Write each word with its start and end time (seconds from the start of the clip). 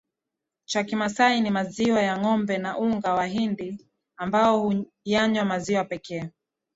cha 0.65 0.83
Kimasai 0.83 1.41
ni 1.41 1.49
maziwa 1.49 2.01
ya 2.01 2.17
ngombe 2.17 2.57
na 2.57 2.77
unga 2.77 3.09
wa 3.09 3.15
mahindi 3.15 3.85
Wao 4.31 4.59
huyanywa 5.03 5.45
maziwa 5.45 5.83
pekee 5.85 6.29